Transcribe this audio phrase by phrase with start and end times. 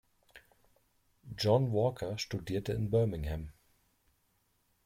[1.37, 3.51] John Walker studierte in Birmingham.